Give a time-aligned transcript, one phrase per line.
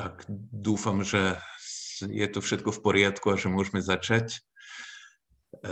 [0.00, 1.36] Tak dúfam, že
[2.00, 4.40] je to všetko v poriadku a že môžeme začať.
[5.60, 5.68] E,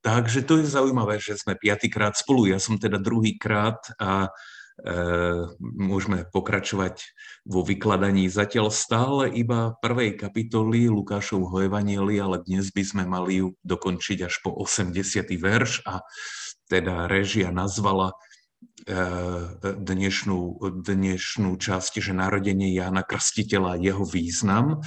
[0.00, 2.48] takže to je zaujímavé, že sme piatýkrát spolu.
[2.48, 4.32] Ja som teda druhýkrát a
[4.80, 4.96] e,
[5.60, 7.04] môžeme pokračovať
[7.44, 13.52] vo vykladaní zatiaľ stále iba prvej kapitoly Lukášovho Evanielia, ale dnes by sme mali ju
[13.68, 14.96] dokončiť až po 80.
[15.36, 16.00] verš a
[16.72, 18.16] teda režia nazvala
[19.60, 20.40] dnešnú,
[20.84, 24.80] dnešnú časť, že narodenie Jána Krstiteľa, jeho význam.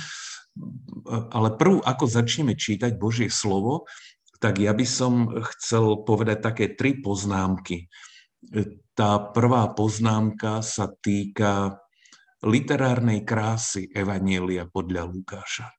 [1.10, 3.90] Ale prv, ako začneme čítať Božie slovo,
[4.38, 7.88] tak ja by som chcel povedať také tri poznámky.
[8.94, 11.80] Tá prvá poznámka sa týka
[12.44, 15.72] literárnej krásy Evanielia podľa Lukáša.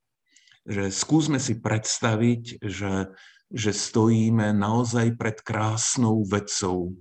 [0.64, 3.12] Že skúsme si predstaviť, že,
[3.52, 6.96] že stojíme naozaj pred krásnou vecou,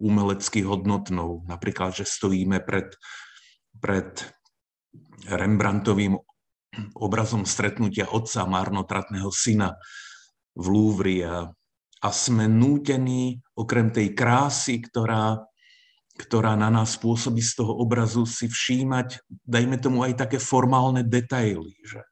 [0.00, 1.46] umelecky hodnotnou.
[1.46, 2.94] Napríklad, že stojíme pred,
[3.78, 4.24] pred
[5.26, 6.18] Rembrandtovým
[6.96, 9.76] obrazom stretnutia otca marnotratného syna
[10.56, 11.48] v Louvre a,
[12.04, 15.40] a sme nútení okrem tej krásy, ktorá,
[16.16, 21.76] ktorá na nás pôsobí z toho obrazu, si všímať, dajme tomu aj také formálne detaily,
[21.84, 22.04] že,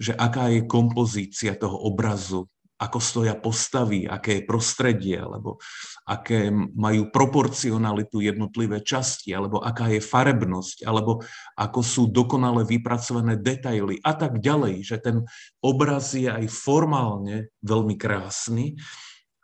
[0.00, 5.56] že aká je kompozícia toho obrazu, ako stoja postavy, aké je prostredie, alebo
[6.04, 11.24] aké majú proporcionalitu jednotlivé časti, alebo aká je farebnosť, alebo
[11.56, 15.24] ako sú dokonale vypracované detaily a tak ďalej, že ten
[15.64, 18.76] obraz je aj formálne veľmi krásny.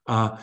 [0.05, 0.37] A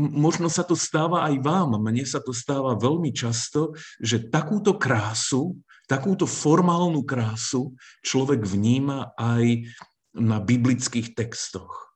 [0.00, 5.60] možno sa to stáva aj vám, mne sa to stáva veľmi často, že takúto krásu,
[5.84, 9.68] takúto formálnu krásu človek vníma aj
[10.16, 11.89] na biblických textoch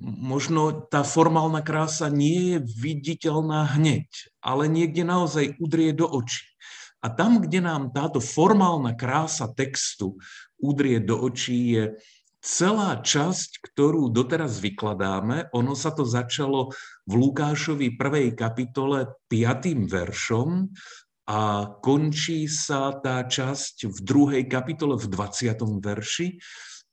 [0.00, 4.08] možno tá formálna krása nie je viditeľná hneď,
[4.40, 6.48] ale niekde naozaj udrie do očí.
[6.98, 10.18] A tam, kde nám táto formálna krása textu
[10.58, 11.84] udrie do očí, je
[12.42, 15.52] celá časť, ktorú doteraz vykladáme.
[15.54, 16.74] Ono sa to začalo
[17.06, 19.86] v Lukášovi prvej kapitole 5.
[19.86, 20.66] veršom
[21.28, 21.40] a
[21.84, 25.54] končí sa tá časť v druhej kapitole v 20.
[25.84, 26.28] verši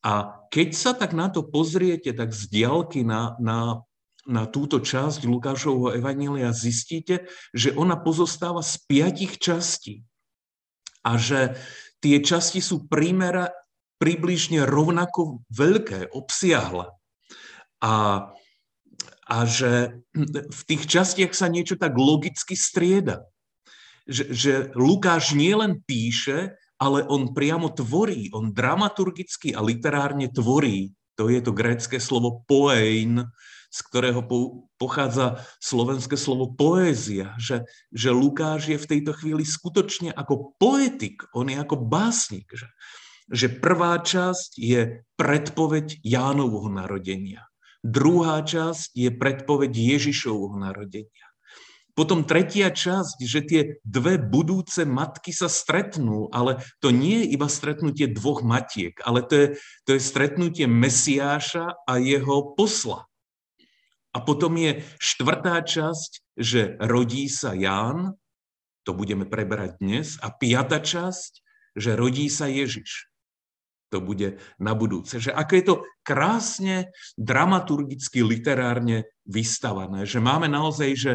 [0.05, 3.81] a keď sa tak na to pozriete, tak z diálky na, na,
[4.29, 7.25] na túto časť Lukášovho Evanília zistíte,
[7.57, 10.05] že ona pozostáva z piatich častí.
[11.01, 11.57] A že
[12.05, 13.49] tie časti sú primera,
[13.97, 16.93] približne rovnako veľké, obsiahle.
[17.81, 17.93] A,
[19.25, 23.25] a že v tých častiach sa niečo tak logicky strieda.
[24.05, 26.53] Že, že Lukáš nielen píše,
[26.85, 30.93] ale on priamo tvorí, on dramaturgicky a literárne tvorí.
[31.17, 33.25] To je to grécké slovo poein,
[33.73, 34.21] z ktorého
[34.77, 41.49] pochádza slovenské slovo poézia, že, že Lukáš je v tejto chvíli skutočne ako poetik, on
[41.49, 42.69] je ako básnik, že,
[43.27, 47.51] že prvá časť je predpoveď Jánovho narodenia,
[47.83, 51.34] druhá časť je predpoveď Ježišovho narodenia,
[51.95, 57.47] potom tretia časť, že tie dve budúce matky sa stretnú, ale to nie je iba
[57.47, 59.47] stretnutie dvoch matiek, ale to je,
[59.87, 63.07] to je stretnutie Mesiáša a jeho posla.
[64.11, 68.19] A potom je štvrtá časť, že rodí sa Ján,
[68.83, 71.31] to budeme preberať dnes, a piata časť,
[71.79, 73.07] že rodí sa Ježiš.
[73.91, 75.19] To bude na budúce.
[75.23, 76.75] Že ako je to krásne
[77.15, 81.13] dramaturgicky, literárne vystavané, že máme naozaj, že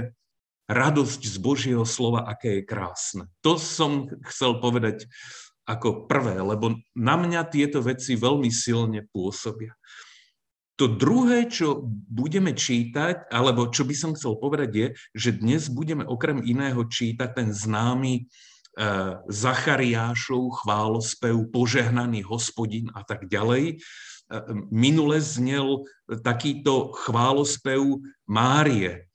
[0.70, 3.24] radosť z Božieho slova, aké je krásne.
[3.42, 5.10] To som chcel povedať
[5.66, 9.74] ako prvé, lebo na mňa tieto veci veľmi silne pôsobia.
[10.78, 16.08] To druhé, čo budeme čítať, alebo čo by som chcel povedať, je, že dnes budeme
[16.08, 18.22] okrem iného čítať ten známy e,
[19.28, 23.76] Zachariášov chválospev, požehnaný hospodin a tak ďalej.
[23.76, 24.38] E,
[24.72, 29.09] minule znel takýto chválospev Márie,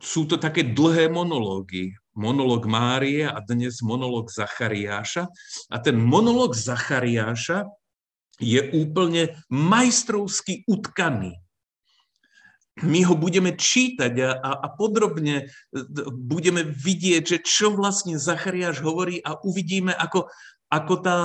[0.00, 1.94] sú to také dlhé monológy.
[2.14, 5.26] Monológ Márie a dnes monológ Zachariáša.
[5.66, 7.66] A ten monológ Zachariáša
[8.38, 11.38] je úplne majstrovsky utkaný.
[12.82, 15.46] My ho budeme čítať a, a, a podrobne
[16.10, 20.26] budeme vidieť, že čo vlastne Zachariáš hovorí a uvidíme, ako,
[20.74, 21.18] ako tá,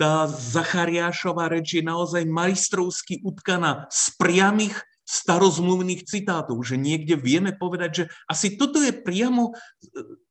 [0.00, 4.76] tá Zachariášová reč je naozaj majstrovsky utkaná z priamých
[5.06, 9.62] starozmluvných citátov, že niekde vieme povedať, že asi toto je priamo e,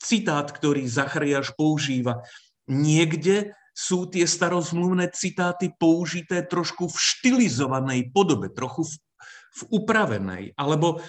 [0.04, 2.28] citát, ktorý Zachariáš používa.
[2.68, 8.94] Niekde sú tie starozmluvné citáty použité trošku v štilizovanej podobe, trochu v,
[9.56, 11.04] v upravenej, alebo,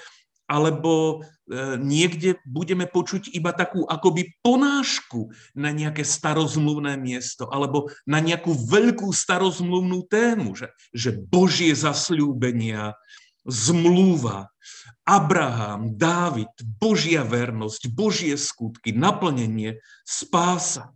[0.50, 8.18] alebo e, niekde budeme počuť iba takú akoby ponášku na nejaké starozmluvné miesto, alebo na
[8.18, 12.98] nejakú veľkú starozmluvnú tému, že, že Božie zasľúbenia,
[13.46, 14.50] zmluva,
[15.06, 16.50] Abraham, Dávid,
[16.82, 20.90] Božia vernosť, Božie skutky, naplnenie, spása.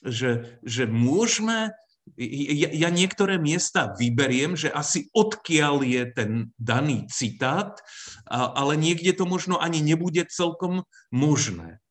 [0.00, 1.76] Že, že môžeme
[2.14, 7.82] ja, ja niektoré miesta vyberiem, že asi odkiaľ je ten daný citát,
[8.30, 11.82] ale niekde to možno ani nebude celkom možné.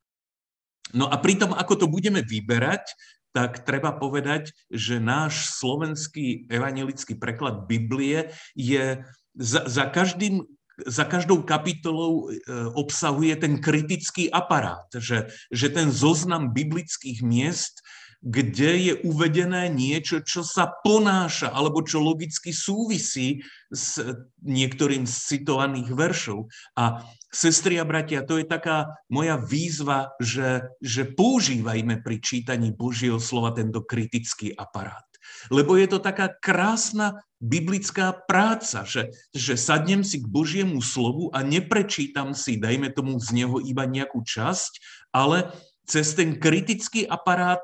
[0.95, 2.95] No a pritom, ako to budeme vyberať,
[3.35, 9.03] tak treba povedať, že náš slovenský evangelický preklad Biblie je
[9.35, 10.41] za, za, každým,
[10.87, 12.39] za každou kapitolou e,
[12.73, 17.85] obsahuje ten kritický aparát, že, že ten zoznam biblických miest
[18.25, 24.01] kde je uvedené niečo, čo sa ponáša alebo čo logicky súvisí s
[24.41, 26.49] niektorým z citovaných veršov.
[26.73, 33.21] A sestri a bratia, to je taká moja výzva, že, že používajme pri čítaní Božieho
[33.21, 35.05] slova tento kritický aparát.
[35.53, 41.45] Lebo je to taká krásna biblická práca, že, že sadnem si k Božiemu slovu a
[41.45, 44.81] neprečítam si, dajme tomu z neho iba nejakú časť,
[45.13, 45.53] ale
[45.85, 47.61] cez ten kritický aparát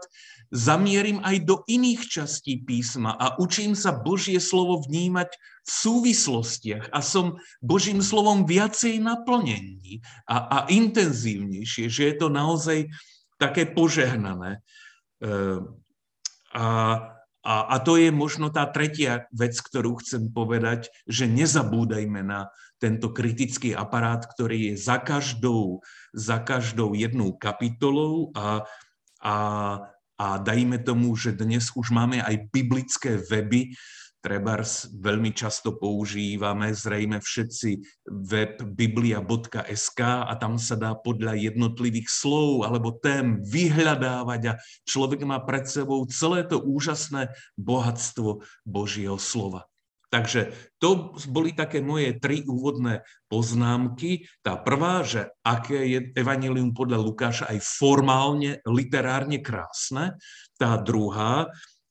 [0.51, 5.31] zamierim aj do iných častí písma a učím sa Božie slovo vnímať
[5.63, 12.91] v súvislostiach a som Božím slovom viacej naplnení a, a intenzívnejšie, že je to naozaj
[13.39, 14.59] také požehnané.
[15.23, 15.79] Ehm,
[16.51, 16.99] a,
[17.41, 23.09] a, a to je možno tá tretia vec, ktorú chcem povedať, že nezabúdajme na tento
[23.13, 25.81] kritický aparát, ktorý je za každou,
[26.13, 28.65] za každou jednou kapitolou a,
[29.21, 29.35] a
[30.21, 33.73] a dajme tomu, že dnes už máme aj biblické weby,
[34.21, 37.69] Trebars veľmi často používame, zrejme všetci
[38.29, 45.41] web biblia.sk a tam sa dá podľa jednotlivých slov alebo tém vyhľadávať a človek má
[45.41, 49.65] pred sebou celé to úžasné bohatstvo Božieho slova.
[50.11, 54.27] Takže to boli také moje tri úvodné poznámky.
[54.43, 60.19] Tá prvá, že aké je Evangelium podľa Lukáša aj formálne, literárne krásne.
[60.59, 61.47] Tá druhá,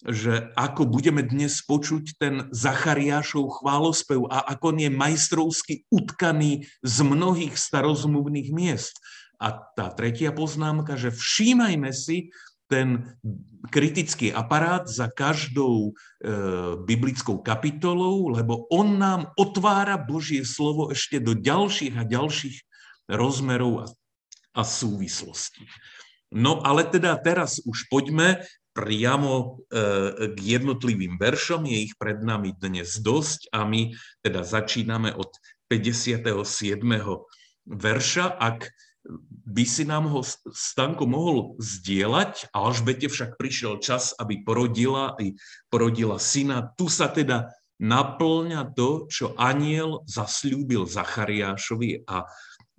[0.09, 6.97] že ako budeme dnes počuť ten Zachariášov chválospev a ako on je majstrovsky utkaný z
[7.05, 8.97] mnohých starozmluvných miest.
[9.41, 12.33] A tá tretia poznámka, že všímajme si,
[12.71, 13.19] ten
[13.69, 15.93] kritický aparát za každou e,
[16.87, 22.57] biblickou kapitolou, lebo on nám otvára Božie slovo ešte do ďalších a ďalších
[23.11, 23.87] rozmerov a,
[24.55, 25.67] a súvislostí.
[26.31, 28.47] No ale teda teraz už poďme
[28.81, 29.45] priamo e,
[30.33, 33.93] k jednotlivým veršom, je ich pred nami dnes dosť a my
[34.25, 35.29] teda začíname od
[35.69, 36.25] 57.
[37.69, 38.27] verša.
[38.41, 38.73] Ak
[39.51, 40.21] by si nám ho
[40.53, 42.53] Stanko mohol zdieľať.
[42.57, 45.37] Alžbete však prišiel čas, aby porodila, i
[45.73, 46.73] porodila syna.
[46.77, 52.29] Tu sa teda naplňa to, čo aniel zasľúbil Zachariášovi a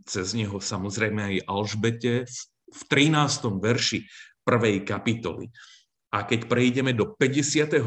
[0.06, 2.14] cez neho samozrejme aj Alžbete
[2.72, 3.62] v 13.
[3.62, 4.06] verši
[4.46, 5.50] prvej kapitoly.
[6.12, 7.80] A keď prejdeme do 58.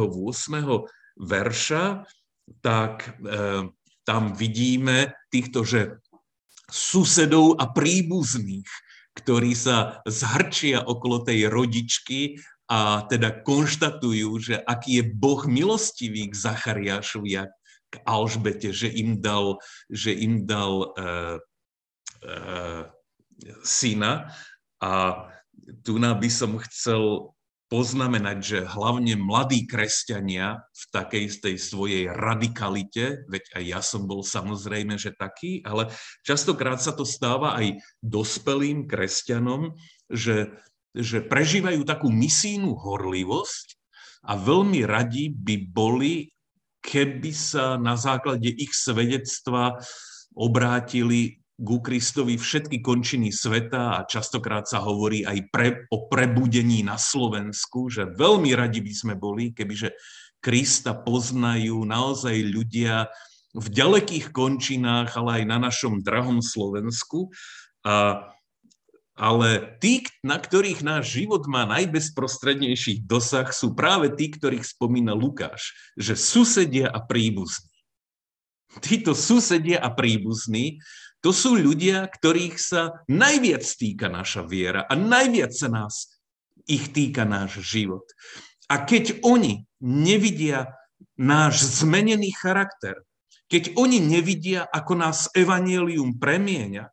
[1.20, 1.84] verša,
[2.64, 3.68] tak e,
[4.04, 6.00] tam vidíme týchto, že
[6.68, 8.68] susedov a príbuzných,
[9.14, 16.34] ktorí sa zhrčia okolo tej rodičky a teda konštatujú, že aký je Boh milostivý k
[16.34, 17.44] Zachariášovi a
[17.92, 19.60] k Alžbete, že im dal,
[19.92, 21.36] že im dal uh,
[22.24, 22.82] uh,
[23.62, 24.32] syna.
[24.80, 24.90] A
[25.84, 27.34] tu by som chcel
[27.68, 34.20] poznamenať, že hlavne mladí kresťania v takej tej svojej radikalite, veď aj ja som bol
[34.20, 35.88] samozrejme, že taký, ale
[36.24, 39.74] častokrát sa to stáva aj dospelým kresťanom,
[40.12, 40.52] že,
[40.92, 43.80] že prežívajú takú misijnú horlivosť
[44.28, 46.32] a veľmi radi by boli,
[46.84, 49.80] keby sa na základe ich svedectva
[50.36, 56.98] obrátili ku Kristovi všetky končiny sveta a častokrát sa hovorí aj pre, o prebudení na
[56.98, 59.94] Slovensku, že veľmi radi by sme boli, kebyže
[60.42, 63.08] Krista poznajú naozaj ľudia
[63.54, 67.30] v ďalekých končinách, ale aj na našom drahom Slovensku.
[67.86, 68.28] A,
[69.14, 75.70] ale tí, na ktorých náš život má najbezprostrednejší dosah, sú práve tí, ktorých spomína Lukáš,
[75.94, 77.70] že susedia a príbuzní.
[78.82, 80.82] Títo susedia a príbuzní
[81.24, 86.20] to sú ľudia, ktorých sa najviac týka naša viera a najviac sa nás
[86.68, 88.04] ich týka náš život.
[88.68, 90.76] A keď oni nevidia
[91.16, 93.00] náš zmenený charakter,
[93.48, 96.92] keď oni nevidia, ako nás evanielium premieňa,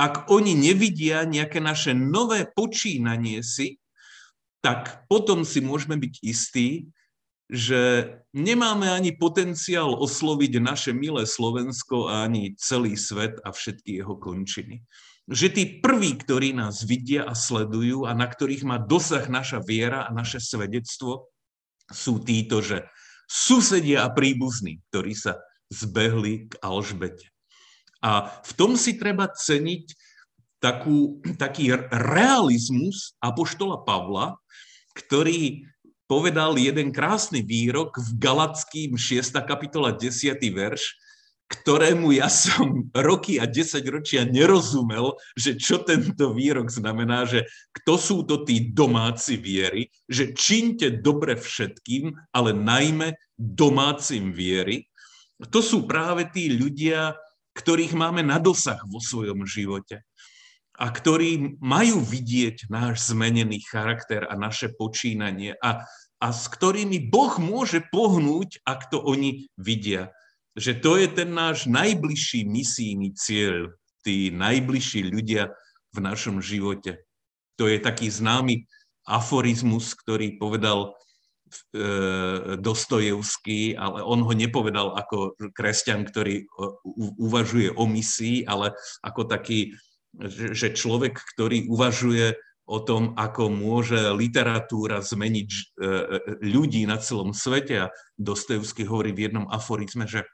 [0.00, 3.76] ak oni nevidia nejaké naše nové počínanie si,
[4.64, 6.88] tak potom si môžeme byť istí,
[7.48, 14.20] že nemáme ani potenciál osloviť naše milé Slovensko a ani celý svet a všetky jeho
[14.20, 14.84] končiny.
[15.28, 20.04] Že tí prví, ktorí nás vidia a sledujú a na ktorých má dosah naša viera
[20.04, 21.32] a naše svedectvo,
[21.88, 22.84] sú títo, že
[23.24, 25.40] susedia a príbuzní, ktorí sa
[25.72, 27.32] zbehli k Alžbete.
[28.04, 29.84] A v tom si treba ceniť
[30.60, 34.36] takú, taký realizmus apoštola Pavla,
[34.94, 35.64] ktorý
[36.08, 39.44] povedal jeden krásny výrok v Galackým 6.
[39.44, 40.40] kapitola 10.
[40.40, 40.96] verš,
[41.48, 47.94] ktorému ja som roky a 10 ročia nerozumel, že čo tento výrok znamená, že kto
[48.00, 54.88] sú to tí domáci viery, že činte dobre všetkým, ale najmä domácim viery.
[55.52, 57.16] To sú práve tí ľudia,
[57.56, 60.04] ktorých máme na dosah vo svojom živote
[60.78, 65.82] a ktorí majú vidieť náš zmenený charakter a naše počínanie a,
[66.22, 70.14] a s ktorými Boh môže pohnúť, ak to oni vidia.
[70.54, 73.74] Že to je ten náš najbližší misijný cieľ,
[74.06, 75.50] tí najbližší ľudia
[75.90, 77.02] v našom živote.
[77.58, 78.70] To je taký známy
[79.02, 80.94] aforizmus, ktorý povedal
[81.74, 86.46] e, Dostojevský, ale on ho nepovedal ako kresťan, ktorý
[87.18, 89.74] uvažuje o misii, ale ako taký
[90.54, 92.34] že človek, ktorý uvažuje
[92.68, 95.86] o tom, ako môže literatúra zmeniť e, e,
[96.44, 97.88] ľudí na celom svete.
[97.88, 100.28] A Dostojevský hovorí v jednom aforizme, že,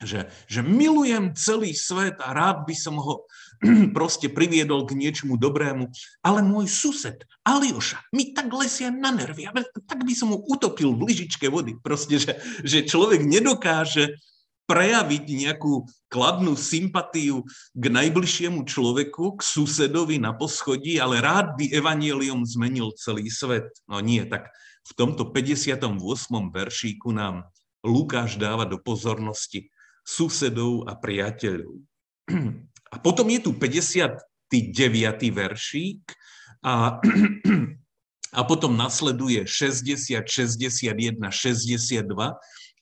[0.00, 3.28] že, že milujem celý svet a rád by som ho
[3.96, 5.92] proste priviedol k niečomu dobrému,
[6.24, 9.44] ale môj sused Alioša mi tak lesia na nervy,
[9.84, 11.76] tak by som ho utopil v lyžičke vody.
[11.76, 14.16] Proste, že, že človek nedokáže
[14.64, 17.44] prejaviť nejakú kladnú sympatiu
[17.76, 23.68] k najbližšiemu človeku, k susedovi na poschodí, ale rád by evanielium zmenil celý svet.
[23.84, 24.48] No nie, tak
[24.84, 25.84] v tomto 58.
[26.52, 27.48] veršíku nám
[27.84, 29.68] Lukáš dáva do pozornosti
[30.04, 31.76] susedov a priateľov.
[32.94, 34.14] A potom je tu 59.
[35.34, 36.14] veršík
[36.62, 37.02] a,
[38.38, 42.14] a potom nasleduje 60, 61, 62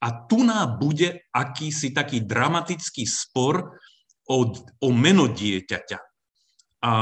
[0.03, 3.79] a tu nám bude akýsi taký dramatický spor
[4.27, 4.39] o,
[4.83, 5.99] o meno dieťaťa.
[6.83, 6.93] A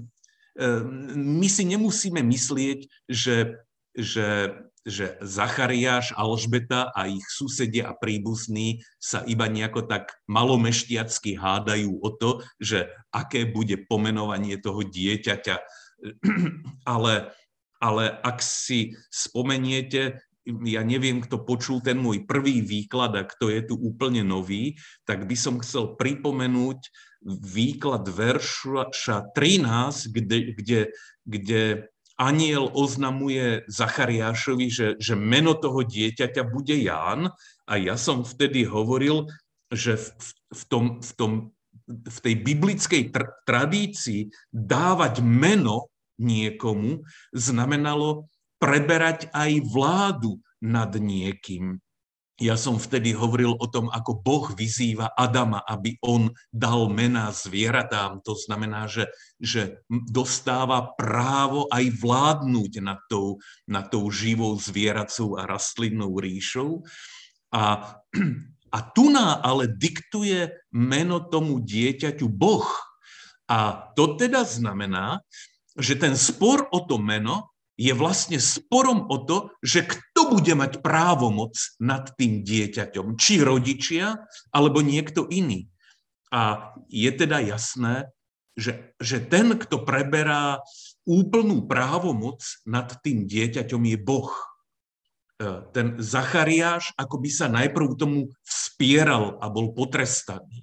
[1.38, 3.60] my si nemusíme myslieť, že,
[3.92, 4.56] že,
[4.88, 12.08] že Zachariáš, Alžbeta a ich susedia a príbuzní sa iba nejako tak malomešťacky hádajú o
[12.16, 15.56] to, že aké bude pomenovanie toho dieťaťa.
[16.84, 17.32] Ale,
[17.80, 23.60] ale ak si spomeniete, ja neviem, kto počul ten môj prvý výklad a kto je
[23.64, 24.76] tu úplne nový,
[25.08, 26.78] tak by som chcel pripomenúť
[27.24, 30.80] výklad verša 13, kde, kde,
[31.24, 31.62] kde
[32.20, 37.32] aniel oznamuje Zachariášovi, že, že meno toho dieťaťa bude Ján.
[37.64, 39.26] A ja som vtedy hovoril,
[39.72, 40.08] že v,
[40.52, 41.32] v, tom, v, tom,
[41.88, 47.02] v tej biblickej tr- tradícii dávať meno niekomu
[47.34, 48.30] znamenalo
[48.64, 51.76] preberať aj vládu nad niekým.
[52.40, 58.24] Ja som vtedy hovoril o tom, ako Boh vyzýva Adama, aby on dal mená zvieratám.
[58.26, 59.06] To znamená, že,
[59.38, 63.38] že dostáva právo aj vládnuť nad tou,
[63.70, 66.82] nad tou živou zvieracou a rastlinnou ríšou.
[67.54, 67.94] A,
[68.74, 72.66] a tu ná ale diktuje meno tomu dieťaťu Boh.
[73.46, 75.22] A to teda znamená,
[75.78, 80.78] že ten spor o to meno je vlastne sporom o to, že kto bude mať
[80.78, 84.22] právomoc nad tým dieťaťom, či rodičia,
[84.54, 85.66] alebo niekto iný.
[86.30, 88.10] A je teda jasné,
[88.54, 90.62] že, že ten, kto preberá
[91.02, 94.30] úplnú právomoc nad tým dieťaťom, je Boh.
[95.42, 100.62] E, ten Zachariáš ako by sa najprv tomu vspieral a bol potrestaný.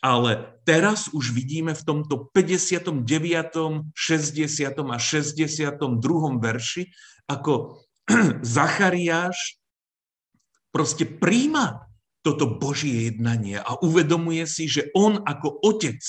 [0.00, 3.04] Ale teraz už vidíme v tomto 59.,
[3.92, 4.72] 60.
[4.72, 5.76] a 62.
[6.40, 6.82] verši,
[7.28, 7.84] ako
[8.56, 9.60] Zachariáš
[10.72, 11.90] proste príjma
[12.20, 16.00] toto Božie jednanie a uvedomuje si, že on ako otec,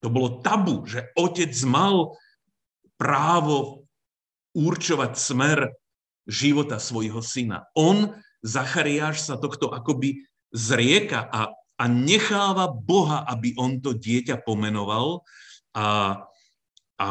[0.00, 2.16] to bolo tabu, že otec mal
[3.00, 3.88] právo
[4.56, 5.58] určovať smer
[6.24, 7.68] života svojho syna.
[7.76, 15.26] On, Zachariáš, sa tohto akoby zrieka a a necháva Boha, aby on to dieťa pomenoval.
[15.74, 16.22] A,
[16.98, 17.10] a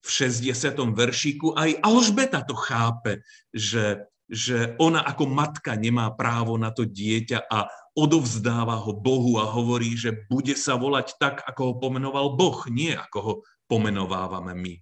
[0.00, 0.72] v 60.
[0.96, 3.20] veršíku aj Alžbeta to chápe,
[3.52, 9.44] že, že ona ako matka nemá právo na to dieťa a odovzdáva ho Bohu a
[9.50, 13.34] hovorí, že bude sa volať tak, ako ho pomenoval Boh, nie ako ho
[13.68, 14.74] pomenovávame my.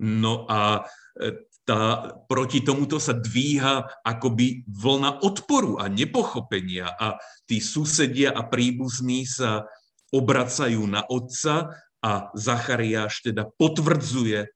[0.00, 0.88] No a
[1.20, 8.46] e, tá, proti tomuto sa dvíha akoby vlna odporu a nepochopenia a tí susedia a
[8.46, 9.66] príbuzní sa
[10.14, 14.46] obracajú na otca a Zachariáš teda potvrdzuje,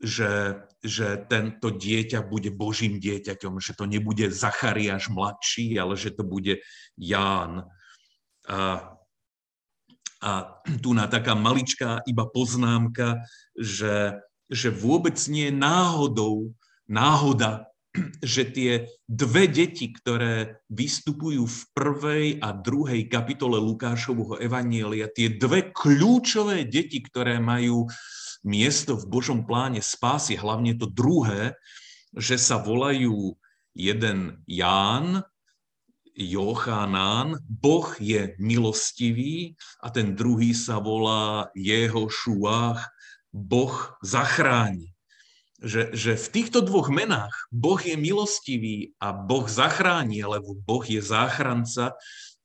[0.00, 0.32] že,
[0.80, 6.64] že tento dieťa bude Božím dieťaťom, že to nebude Zachariáš mladší, ale že to bude
[6.96, 7.68] Ján.
[8.48, 8.88] A,
[10.24, 10.32] a
[10.80, 13.20] tu na taká maličká iba poznámka,
[13.52, 14.16] že
[14.52, 16.52] že vôbec nie je náhodou,
[16.84, 17.72] náhoda,
[18.20, 25.72] že tie dve deti, ktoré vystupujú v prvej a druhej kapitole Lukášovho evanielia, tie dve
[25.72, 27.88] kľúčové deti, ktoré majú
[28.44, 31.56] miesto v Božom pláne spásy, hlavne to druhé,
[32.12, 33.32] že sa volajú
[33.72, 35.24] jeden Ján,
[36.12, 42.84] Jochanán, Boh je milostivý a ten druhý sa volá Jeho Šuách,
[43.32, 44.92] Boh zachráni.
[45.62, 50.98] Že, že v týchto dvoch menách Boh je milostivý a Boh zachráni, lebo Boh je
[50.98, 51.94] záchranca,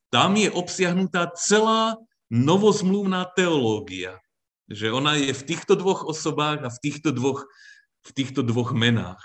[0.07, 1.99] tam je obsiahnutá celá
[2.31, 4.21] novozmluvná teológia.
[4.71, 7.47] Že ona je v týchto dvoch osobách a v týchto dvoch,
[8.07, 9.23] v týchto dvoch menách.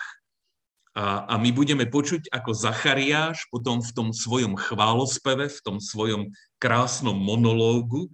[0.93, 6.33] A, a my budeme počuť, ako Zachariáš potom v tom svojom chválospeve, v tom svojom
[6.61, 8.13] krásnom monológu,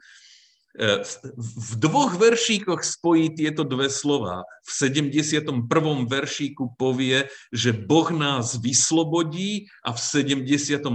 [0.77, 4.47] v dvoch veršíkoch spojí tieto dve slova.
[4.63, 5.65] V 71.
[6.07, 10.87] veršíku povie, že Boh nás vyslobodí a v 72.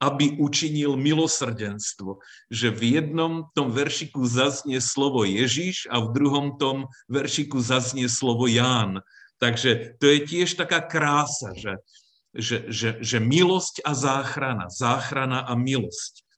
[0.00, 2.20] aby učinil milosrdenstvo.
[2.52, 8.44] Že v jednom tom veršiku zaznie slovo Ježíš a v druhom tom veršiku zaznie slovo
[8.50, 9.00] Ján.
[9.40, 11.80] Takže to je tiež taká krása, že,
[12.36, 16.28] že, že, že milosť a záchrana, záchrana a milosť.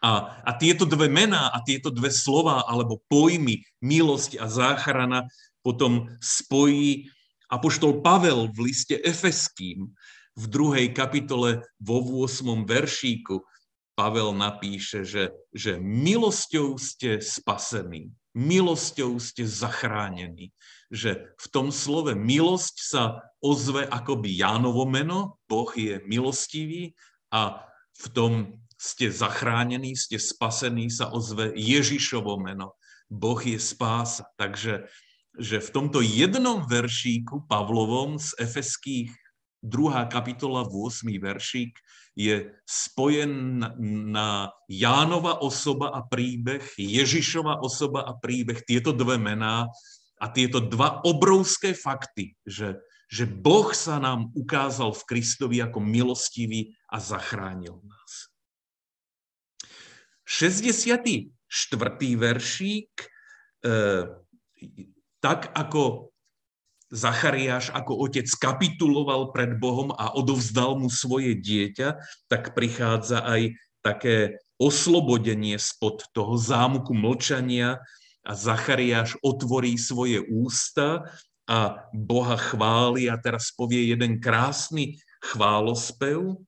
[0.00, 5.28] A, a tieto dve mená a tieto dve slova alebo pojmy milosť a záchrana
[5.60, 7.12] potom spojí
[7.52, 9.92] apoštol Pavel v liste Efeským
[10.38, 12.64] v druhej kapitole vo 8.
[12.64, 13.44] veršíku.
[13.92, 20.56] Pavel napíše, že, že milosťou ste spasení, milosťou ste zachránení.
[20.88, 26.96] Že v tom slove milosť sa ozve akoby Jánovo meno, Boh je milostivý
[27.28, 27.68] a
[28.00, 28.32] v tom
[28.80, 32.80] ste zachránení, ste spasení, sa ozve Ježišovo meno.
[33.12, 34.24] Boh je spása.
[34.40, 34.88] Takže
[35.36, 39.12] že v tomto jednom veršíku Pavlovom z Efeských
[39.62, 40.08] 2.
[40.08, 41.06] kapitola 8.
[41.20, 41.76] veršík
[42.16, 43.62] je spojen
[44.10, 49.70] na Jánova osoba a príbeh, Ježišova osoba a príbeh, tieto dve mená
[50.18, 56.74] a tieto dva obrovské fakty, že, že Boh sa nám ukázal v Kristovi ako milostivý
[56.90, 58.29] a zachránil nás.
[60.30, 61.34] 64.
[62.14, 62.92] veršík,
[63.66, 63.74] e,
[65.18, 66.14] tak ako
[66.90, 74.42] Zachariáš ako otec kapituloval pred Bohom a odovzdal mu svoje dieťa, tak prichádza aj také
[74.58, 77.78] oslobodenie spod toho zámuku mlčania
[78.26, 81.06] a Zachariáš otvorí svoje ústa
[81.46, 86.42] a Boha chváli a teraz povie jeden krásny chválospev,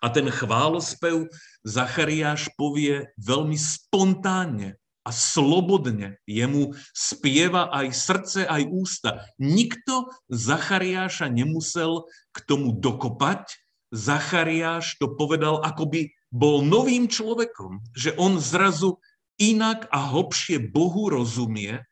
[0.00, 1.28] a ten chválospev
[1.62, 6.20] Zachariáš povie veľmi spontánne a slobodne.
[6.28, 9.24] Jemu spieva aj srdce, aj ústa.
[9.40, 13.60] Nikto Zachariáša nemusel k tomu dokopať.
[13.92, 19.02] Zachariáš to povedal, ako by bol novým človekom, že on zrazu
[19.40, 21.82] inak a hlbšie Bohu rozumie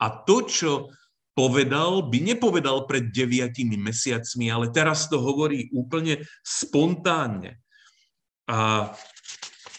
[0.00, 0.70] a to, čo
[1.32, 7.56] povedal, by nepovedal pred deviatimi mesiacmi, ale teraz to hovorí úplne spontánne.
[8.48, 8.92] A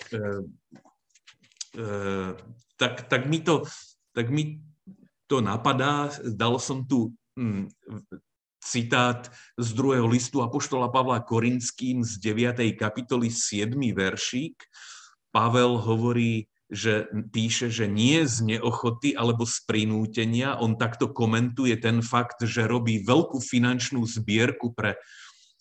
[0.09, 0.19] e,
[1.77, 1.85] e,
[2.73, 3.69] tak, tak, mi to,
[4.17, 4.61] tak mi
[5.29, 7.69] to napadá, dal som tu hm,
[8.63, 12.73] citát z druhého listu Apoštola Pavla Korinským z 9.
[12.79, 13.75] kapitoly 7.
[13.93, 14.57] veršík.
[15.33, 20.57] Pavel hovorí, že píše, že nie z neochoty alebo z prinútenia.
[20.57, 24.97] On takto komentuje ten fakt, že robí veľkú finančnú zbierku pre,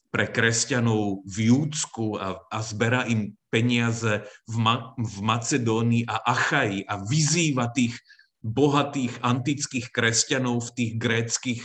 [0.09, 6.89] pre kresťanov v Júdsku a, a zbera im peniaze v, Ma, v Macedónii a Achaji
[6.89, 7.95] a vyzýva tých
[8.43, 11.63] bohatých antických kresťanov v tých gréckých,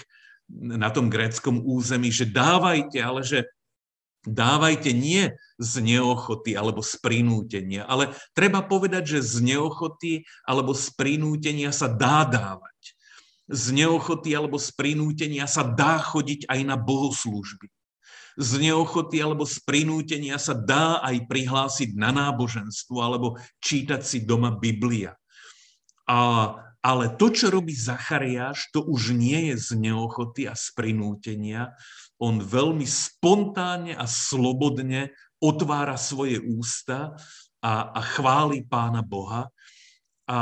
[0.51, 3.47] na tom gréckom území, že dávajte, ale že
[4.27, 10.91] Dávajte nie z neochoty alebo z prinútenia, ale treba povedať, že z neochoty alebo z
[10.93, 12.75] prinútenia sa dá dávať.
[13.47, 17.71] Z neochoty alebo z prinútenia sa dá chodiť aj na bohoslúžby.
[18.37, 24.53] z neochoty alebo z prinútenia sa dá aj prihlásiť na náboženstvo alebo čítať si doma
[24.53, 25.17] Biblia.
[26.05, 26.53] A,
[26.85, 31.73] ale to, čo robí Zachariáš, to už nie je z neochoty a z prinútenia.
[32.17, 37.13] On veľmi spontánne a slobodne otvára svoje ústa
[37.62, 39.53] a, a chváli pána Boha.
[40.25, 40.39] A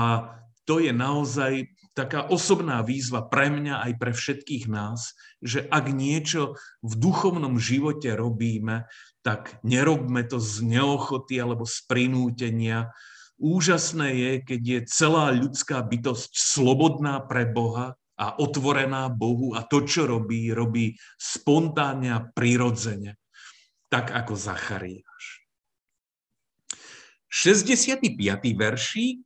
[0.65, 6.59] to je naozaj taká osobná výzva pre mňa aj pre všetkých nás, že ak niečo
[6.83, 8.87] v duchovnom živote robíme,
[9.23, 12.91] tak nerobme to z neochoty alebo z prinútenia.
[13.39, 19.83] Úžasné je, keď je celá ľudská bytosť slobodná pre Boha a otvorená Bohu a to,
[19.83, 23.19] čo robí, robí spontánne a prirodzene,
[23.91, 25.23] tak ako Zachariáš.
[27.27, 28.07] 65.
[28.55, 29.23] veršík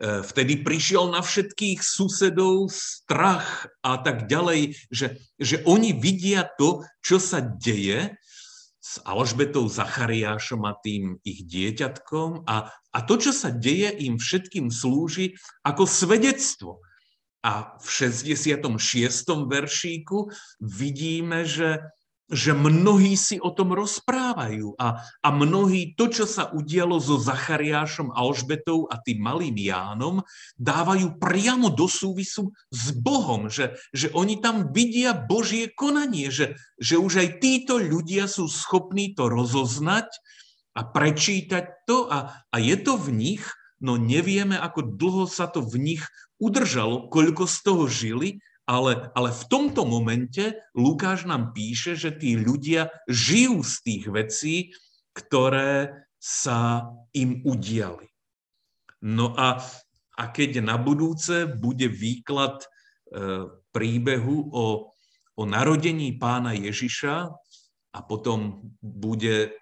[0.00, 6.80] E, vtedy prišiel na všetkých susedov strach a tak ďalej, že, že oni vidia to,
[7.04, 8.16] čo sa deje
[8.80, 14.72] s Alžbetou Zachariášom a tým ich dieťatkom a, a to, čo sa deje, im všetkým
[14.72, 15.36] slúži
[15.68, 16.80] ako svedectvo.
[17.40, 18.68] A v 66.
[19.48, 20.28] veršíku
[20.60, 21.80] vidíme, že
[22.30, 28.14] že mnohí si o tom rozprávajú a, a mnohí to, čo sa udialo so Zachariášom,
[28.14, 30.22] Alžbetou a tým malým Jánom,
[30.54, 37.02] dávajú priamo do súvisu s Bohom, že, že oni tam vidia Božie konanie, že, že
[37.02, 40.06] už aj títo ľudia sú schopní to rozoznať
[40.78, 43.42] a prečítať to a, a je to v nich,
[43.80, 46.02] no nevieme, ako dlho sa to v nich
[46.36, 48.30] udržalo, koľko z toho žili,
[48.68, 54.56] ale, ale v tomto momente Lukáš nám píše, že tí ľudia žijú z tých vecí,
[55.10, 58.06] ktoré sa im udiali.
[59.00, 59.58] No a,
[60.14, 62.68] a keď na budúce bude výklad e,
[63.72, 64.92] príbehu o,
[65.34, 67.32] o narodení pána Ježiša
[67.90, 69.56] a potom bude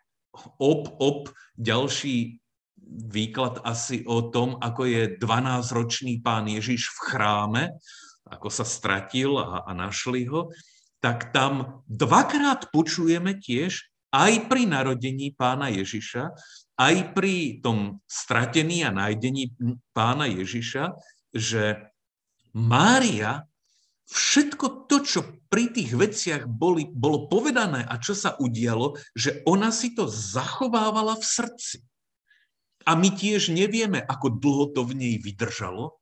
[0.59, 2.43] ob, ob ďalší
[2.88, 7.62] výklad asi o tom, ako je 12-ročný pán Ježiš v chráme,
[8.24, 10.53] ako sa stratil a, a našli ho,
[10.98, 16.33] tak tam dvakrát počujeme tiež aj pri narodení pána Ježiša,
[16.79, 19.53] aj pri tom stratení a nájdení
[19.92, 20.96] pána Ježiša,
[21.35, 21.92] že
[22.57, 23.44] Mária
[24.09, 25.20] všetko to, čo
[25.53, 31.16] pri tých veciach boli, bolo povedané a čo sa udialo, že ona si to zachovávala
[31.20, 31.88] v srdci.
[32.88, 36.01] A my tiež nevieme, ako dlho to v nej vydržalo,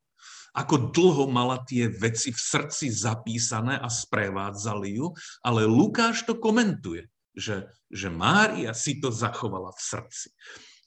[0.55, 5.11] ako dlho mala tie veci v srdci zapísané a sprevádzali ju,
[5.43, 10.31] ale Lukáš to komentuje, že, že Mária si to zachovala v srdci.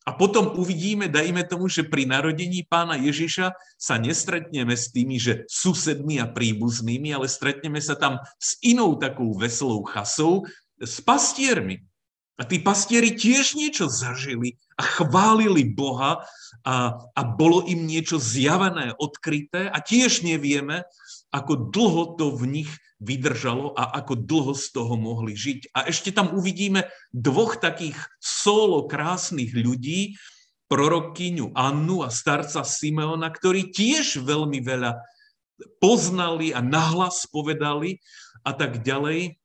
[0.07, 5.45] A potom uvidíme, dajme tomu, že pri narodení pána Ježiša sa nestretneme s tými, že
[5.45, 11.85] susedmi a príbuznými, ale stretneme sa tam s inou takou veselou chasou, s pastiermi.
[12.39, 16.23] A tí pastieri tiež niečo zažili a chválili Boha
[16.63, 20.87] a, a bolo im niečo zjavené, odkryté a tiež nevieme,
[21.35, 25.75] ako dlho to v nich vydržalo a ako dlho z toho mohli žiť.
[25.75, 30.15] A ešte tam uvidíme dvoch takých solo krásnych ľudí,
[30.69, 35.01] prorokyňu Annu a starca Simeona, ktorí tiež veľmi veľa
[35.81, 37.99] poznali a nahlas povedali
[38.45, 39.38] a tak ďalej.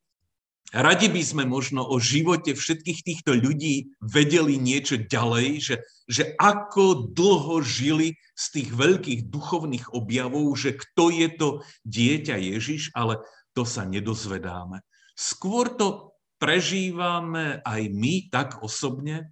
[0.74, 5.76] Radi by sme možno o živote všetkých týchto ľudí vedeli niečo ďalej, že,
[6.10, 11.48] že ako dlho žili z tých veľkých duchovných objavov, že kto je to
[11.87, 13.22] dieťa Ježiš, ale
[13.54, 14.82] to sa nedozvedáme.
[15.14, 19.30] Skôr to prežívame aj my tak osobne,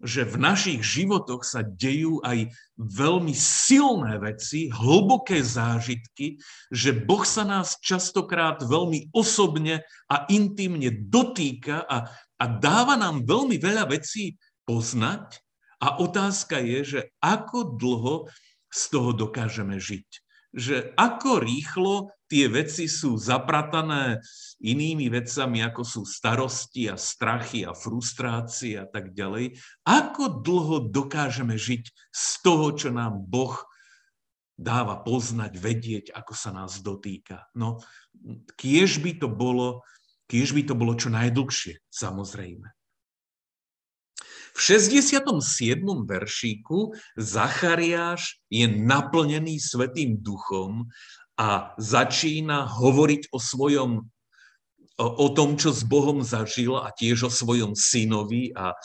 [0.00, 2.48] že v našich životoch sa dejú aj
[2.80, 6.40] veľmi silné veci, hlboké zážitky,
[6.72, 12.08] že Boh sa nás častokrát veľmi osobne a intimne dotýka a,
[12.40, 15.36] a dáva nám veľmi veľa vecí poznať.
[15.80, 18.28] A otázka je, že ako dlho
[18.68, 20.29] z toho dokážeme žiť.
[20.50, 24.22] Že ako rýchlo tie veci sú zapratané
[24.62, 29.58] inými vecami, ako sú starosti a strachy a frustrácie a tak ďalej.
[29.82, 33.58] Ako dlho dokážeme žiť z toho, čo nám Boh
[34.60, 37.48] dáva poznať, vedieť, ako sa nás dotýka.
[37.56, 37.80] No,
[38.60, 39.80] kiež by to bolo,
[40.28, 42.68] kiež by to bolo čo najdlhšie, samozrejme.
[44.60, 45.24] V 67.
[46.04, 50.84] veršíku Zachariáš je naplnený Svetým duchom
[51.40, 54.04] a začína hovoriť o svojom
[55.00, 58.76] o tom, čo s Bohom zažil a tiež o svojom synovi a,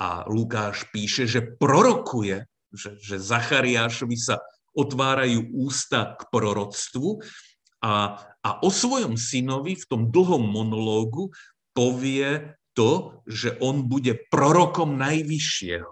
[0.00, 4.40] a Lukáš píše, že prorokuje, že, že Zachariášovi sa
[4.72, 7.20] otvárajú ústa k proroctvu
[7.84, 11.36] a, a o svojom synovi v tom dlhom monológu
[11.76, 15.90] povie to, že on bude prorokom najvyššieho.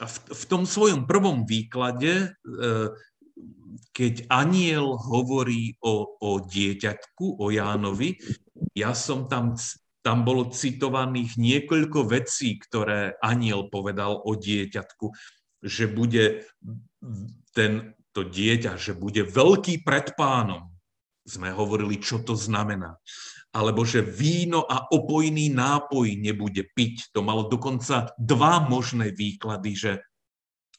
[0.00, 2.56] A v, v tom svojom prvom výklade, e,
[3.92, 8.16] keď aniel hovorí o, o dieťatku, o Jánovi,
[8.72, 9.54] ja som tam,
[10.00, 15.06] tam bolo citovaných niekoľko vecí, ktoré aniel povedal o dieťatku,
[15.60, 16.48] že bude
[17.52, 20.72] ten, to dieťa, že bude veľký pred pánom.
[21.28, 22.96] Sme hovorili, čo to znamená
[23.54, 27.14] alebo že víno a opojný nápoj nebude piť.
[27.14, 29.92] To malo dokonca dva možné výklady, že,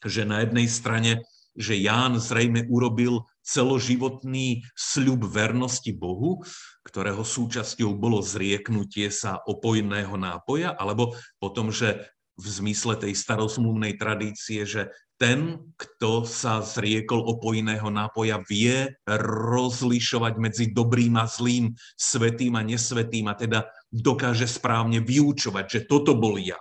[0.04, 1.24] že na jednej strane,
[1.56, 6.44] že Ján zrejme urobil celoživotný sľub vernosti Bohu,
[6.84, 14.68] ktorého súčasťou bolo zrieknutie sa opojného nápoja, alebo potom, že v zmysle tej starosmluvnej tradície,
[14.68, 22.62] že ten, kto sa zriekol opojného nápoja, vie rozlišovať medzi dobrým a zlým, svetým a
[22.62, 26.60] nesvetým a teda dokáže správne vyučovať, že toto bol ja.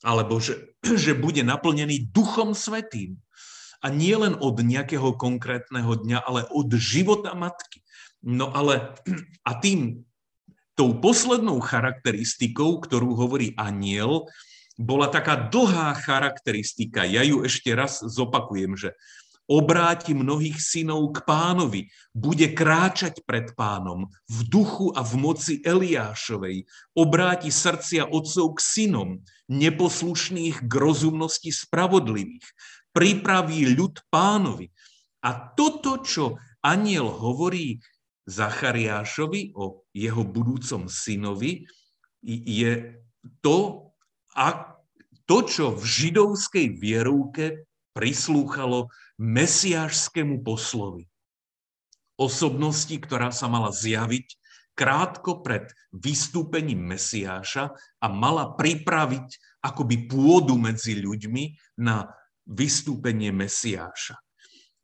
[0.00, 3.20] Alebo že, že bude naplnený duchom svetým.
[3.84, 7.84] A nie len od nejakého konkrétneho dňa, ale od života matky.
[8.24, 8.96] No ale
[9.48, 10.00] a tým,
[10.76, 14.28] tou poslednou charakteristikou, ktorú hovorí aniel,
[14.76, 17.08] bola taká dlhá charakteristika.
[17.08, 18.92] Ja ju ešte raz zopakujem, že
[19.46, 26.66] obráti mnohých synov k pánovi, bude kráčať pred pánom v duchu a v moci Eliášovej,
[26.98, 29.10] obráti srdcia otcov k synom,
[29.46, 32.42] neposlušných k rozumnosti spravodlivých,
[32.90, 34.74] pripraví ľud pánovi.
[35.22, 37.78] A toto, čo aniel hovorí
[38.26, 41.70] Zachariášovi o jeho budúcom synovi,
[42.26, 42.98] je
[43.38, 43.85] to,
[44.36, 44.76] a
[45.24, 51.08] to, čo v židovskej vierovke prislúchalo mesiášskému poslovi.
[52.20, 54.36] Osobnosti, ktorá sa mala zjaviť
[54.76, 62.04] krátko pred vystúpením Mesiáša a mala pripraviť akoby pôdu medzi ľuďmi na
[62.44, 64.20] vystúpenie Mesiáša.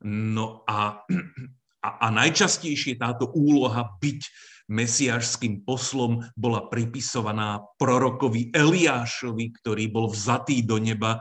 [0.09, 1.05] No a,
[1.87, 4.21] a, a najčastejšie táto úloha byť
[4.71, 11.19] mesiašským poslom bola pripisovaná prorokovi Eliášovi, ktorý bol vzatý do neba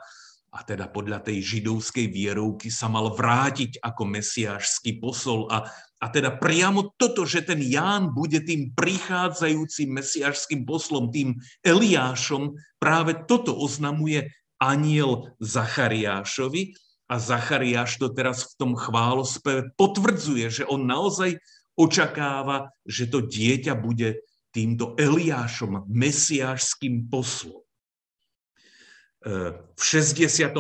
[0.53, 5.49] a teda podľa tej židovskej vierovky sa mal vrátiť ako mesiášský posol.
[5.49, 5.65] A,
[5.97, 13.17] a teda priamo toto, že ten Ján bude tým prichádzajúcim mesiášským poslom, tým Eliášom, práve
[13.25, 14.29] toto oznamuje
[14.61, 16.77] aniel Zachariášovi.
[17.09, 21.41] A Zachariáš to teraz v tom chválospeve potvrdzuje, že on naozaj
[21.79, 24.21] očakáva, že to dieťa bude
[24.53, 27.65] týmto Eliášom, mesiášským poslom.
[29.23, 30.53] E, v 68.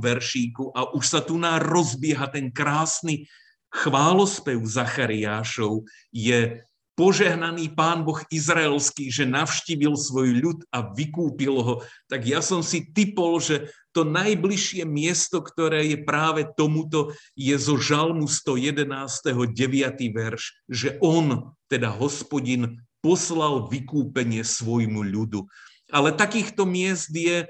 [0.00, 3.28] veršíku a už sa tu na rozbieha ten krásny
[3.72, 12.28] chválospev Zachariášov je požehnaný pán Boh izraelský, že navštívil svoj ľud a vykúpil ho, tak
[12.28, 18.24] ja som si typol, že to najbližšie miesto, ktoré je práve tomuto, je zo Žalmu
[18.24, 18.88] 111.
[19.28, 20.16] 9.
[20.16, 25.44] verš, že on, teda hospodin, poslal vykúpenie svojmu ľudu.
[25.92, 27.44] Ale takýchto miest je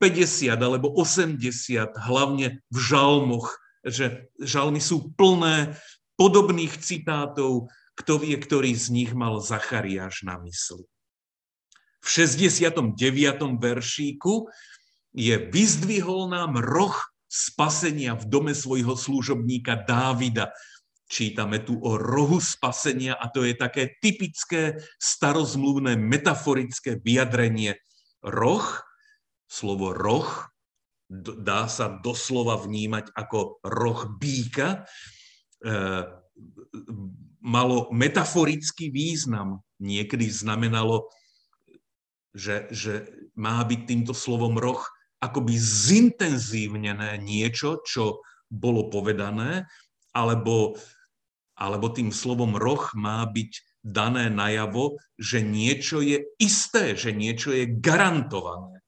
[0.00, 3.52] 50 alebo 80, hlavne v žalmoch,
[3.84, 5.76] že žalmy sú plné
[6.16, 10.84] podobných citátov, kto vie, ktorý z nich mal Zachariáš na mysli.
[12.04, 12.92] V 69.
[13.56, 14.46] veršíku
[15.16, 16.92] je vyzdvihol nám roh
[17.24, 20.52] spasenia v dome svojho služobníka Dávida.
[21.08, 27.80] Čítame tu o rohu spasenia a to je také typické starozmluvné metaforické vyjadrenie.
[28.20, 28.66] Roh,
[29.48, 30.28] slovo roh,
[31.40, 34.82] dá sa doslova vnímať ako roh býka,
[35.62, 35.70] e,
[37.38, 39.62] malo metaforický význam.
[39.78, 41.06] Niekedy znamenalo,
[42.34, 43.06] že, že
[43.38, 44.82] má byť týmto slovom roh
[45.20, 49.66] akoby zintenzívnené niečo, čo bolo povedané,
[50.14, 50.76] alebo,
[51.58, 57.70] alebo tým slovom roh má byť dané najavo, že niečo je isté, že niečo je
[57.70, 58.82] garantované.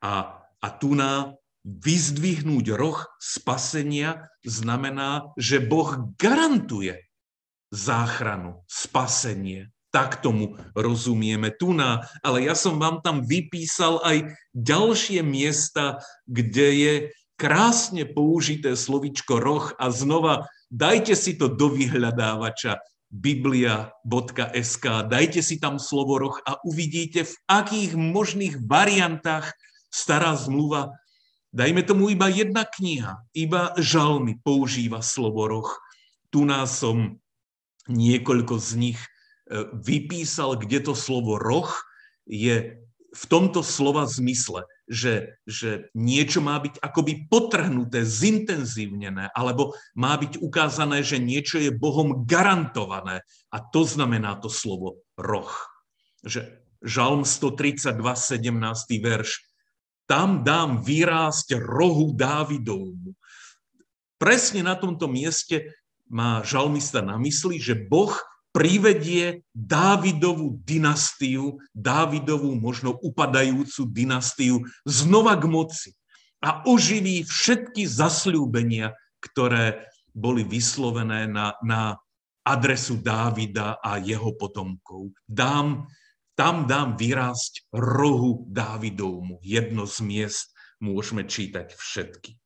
[0.00, 7.04] A, a tu na vyzdvihnúť roh spasenia znamená, že Boh garantuje
[7.72, 15.22] záchranu, spasenie, tak tomu rozumieme tu na, ale ja som vám tam vypísal aj ďalšie
[15.22, 16.94] miesta, kde je
[17.38, 22.82] krásne použité slovičko roh a znova dajte si to do vyhľadávača
[23.14, 29.54] biblia.sk, dajte si tam slovo roh a uvidíte, v akých možných variantách
[29.86, 30.90] stará zmluva,
[31.54, 35.70] dajme tomu iba jedna kniha, iba žalmy používa slovo roh.
[36.34, 37.22] Tu nás som
[37.86, 39.00] niekoľko z nich
[39.84, 41.68] vypísal, kde to slovo roh
[42.24, 42.80] je
[43.14, 50.42] v tomto slova zmysle, že, že niečo má byť akoby potrhnuté, zintenzívnené, alebo má byť
[50.42, 53.22] ukázané, že niečo je Bohom garantované.
[53.54, 55.52] A to znamená to slovo roh.
[56.26, 58.50] Že Žalm 132, 17.
[59.00, 59.40] verš.
[60.04, 63.16] Tam dám vyrásť rohu Dávidovmu.
[64.20, 65.72] Presne na tomto mieste
[66.12, 68.12] má žalmista na mysli, že Boh
[68.54, 75.90] privedie Dávidovú dynastiu, Dávidovú možno upadajúcu dynastiu znova k moci
[76.38, 81.98] a oživí všetky zasľúbenia, ktoré boli vyslovené na, na
[82.46, 85.10] adresu Dávida a jeho potomkov.
[85.26, 85.90] Dám,
[86.38, 89.42] tam dám vyrásť rohu Dávidovmu.
[89.42, 92.38] Jedno z miest môžeme čítať všetky.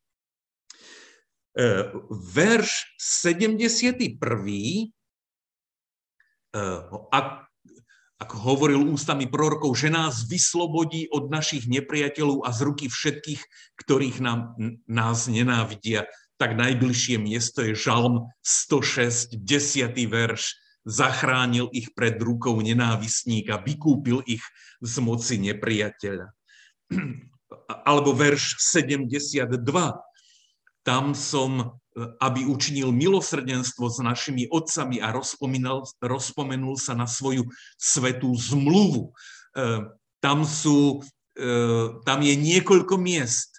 [1.52, 1.72] E,
[2.08, 4.97] verš 71 Eh,
[7.12, 7.48] ak,
[8.18, 13.42] ako hovoril ústami prorokov, že nás vyslobodí od našich nepriateľov a z ruky všetkých,
[13.78, 14.58] ktorých nám,
[14.90, 19.90] nás nenávidia, tak najbližšie miesto je Žalm 106, 10.
[20.06, 20.54] verš.
[20.88, 24.40] Zachránil ich pred rukou nenávistníka, vykúpil ich
[24.80, 26.32] z moci nepriateľa.
[27.88, 29.52] Alebo verš 72.
[30.86, 31.76] Tam som
[32.18, 35.10] aby učinil milosrdenstvo s našimi otcami a
[36.02, 39.10] rozpomenul sa na svoju svetú zmluvu.
[39.10, 39.12] E,
[40.22, 41.02] tam, sú,
[41.34, 41.50] e,
[42.06, 43.58] tam je niekoľko miest,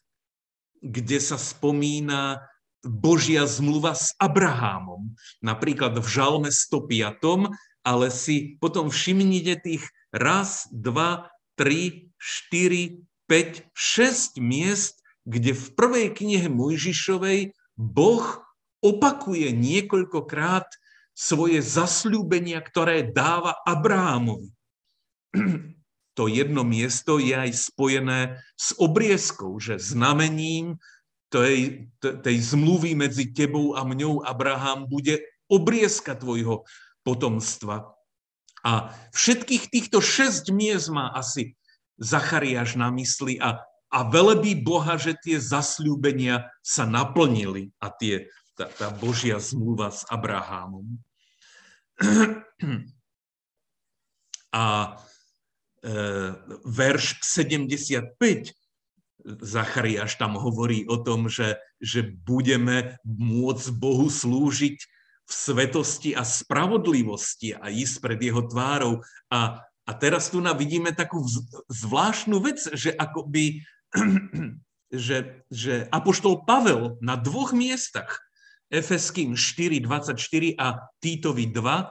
[0.79, 2.47] kde sa spomína
[2.79, 5.11] Božia zmluva s Abrahámom.
[5.43, 7.51] Napríklad v Žalme 105,
[7.83, 9.83] ale si potom všimnite tých
[10.15, 11.27] raz, dva,
[11.59, 18.43] tri, štyri, päť, šesť miest, kde v prvej knihe Mojžišovej Boh
[18.83, 20.67] opakuje niekoľkokrát
[21.15, 24.51] svoje zasľúbenia, ktoré dáva Abrahamovi.
[26.17, 30.75] To jedno miesto je aj spojené s obriezkou, že znamením
[31.31, 36.67] tej, tej zmluvy medzi tebou a mňou, Abraham, bude obriezka tvojho
[37.07, 37.95] potomstva.
[38.67, 41.55] A všetkých týchto šesť miest má asi
[41.95, 48.69] Zachariáš na mysli a a velebí Boha, že tie zasľúbenia sa naplnili a tie, tá,
[48.69, 50.85] tá Božia zmluva s Abrahámom.
[54.49, 54.97] A
[55.85, 55.93] e,
[56.65, 58.49] verš 75
[59.25, 64.77] Zachariáš tam hovorí o tom, že, že budeme môcť Bohu slúžiť
[65.29, 69.05] v svetosti a spravodlivosti a ísť pred jeho tvárou.
[69.29, 71.21] A, a teraz tu na vidíme takú
[71.69, 73.61] zvláštnu vec, že akoby
[75.05, 78.21] že, že Apoštol Pavel na dvoch miestach,
[78.69, 80.13] Efeským 4.24
[80.61, 81.89] a Týtovi 2,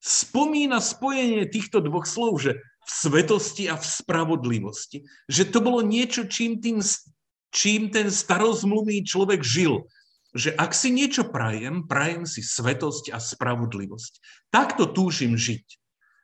[0.00, 5.04] spomína spojenie týchto dvoch slov, že v svetosti a v spravodlivosti.
[5.28, 6.80] Že to bolo niečo, čím, tým,
[7.52, 9.88] čím ten starozmluvný človek žil.
[10.32, 14.12] Že ak si niečo prajem, prajem si svetosť a spravodlivosť.
[14.48, 15.66] Takto túžim žiť.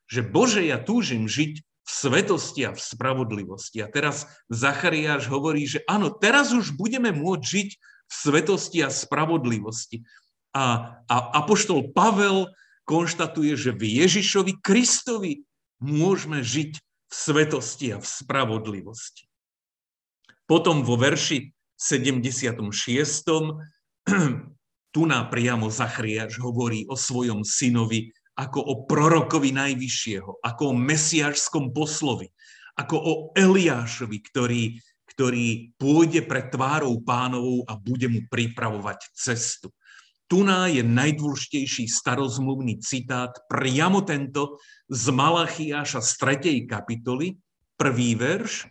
[0.07, 3.79] Že Bože, ja túžim žiť v svetosti a v spravodlivosti.
[3.79, 10.03] A teraz Zachariáš hovorí, že áno, teraz už budeme môcť žiť v svetosti a spravodlivosti.
[10.51, 12.51] A, a Apoštol Pavel
[12.91, 15.47] konštatuje, že v Ježišovi Kristovi
[15.79, 19.31] môžeme žiť v svetosti a v spravodlivosti.
[20.51, 22.63] Potom vo verši 76.
[24.95, 32.29] tu priamo Zachariáš hovorí o svojom synovi ako o prorokovi najvyššieho, ako o mesiašskom poslovi,
[32.77, 34.63] ako o Eliášovi, ktorý,
[35.09, 39.73] ktorý pôjde pred tvárou pánovou a bude mu pripravovať cestu.
[40.27, 46.13] Tuná je najdôležitejší starozmluvný citát, priamo tento z Malachiáša z
[46.67, 46.69] 3.
[46.69, 47.39] kapitoly,
[47.79, 48.67] prvý verš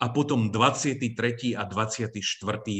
[0.00, 1.58] a potom 23.
[1.58, 2.22] a 24.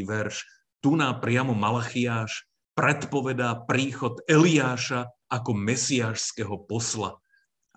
[0.07, 0.47] verš.
[0.81, 7.19] Tuná priamo Malachiáš predpovedá príchod Eliáša ako mesiášského posla.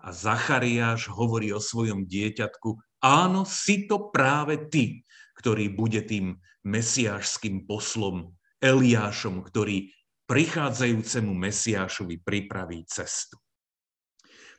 [0.03, 5.07] A Zachariáš hovorí o svojom dieťatku, áno, si to práve ty,
[5.39, 9.91] ktorý bude tým mesiášským poslom, Eliášom, ktorý
[10.23, 13.35] prichádzajúcemu Mesiášovi pripraví cestu.